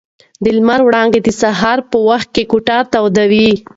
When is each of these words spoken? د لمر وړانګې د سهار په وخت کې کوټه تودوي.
د 0.43 0.45
لمر 0.57 0.79
وړانګې 0.83 1.19
د 1.23 1.29
سهار 1.41 1.79
په 1.89 1.97
وخت 2.09 2.27
کې 2.35 2.43
کوټه 2.51 2.77
تودوي. 2.93 3.51